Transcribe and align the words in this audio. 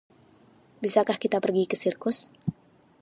Bisakah 0.83 1.17
kita 1.23 1.37
pergi 1.45 1.63
ke 1.71 1.75
sirkus? 1.81 2.17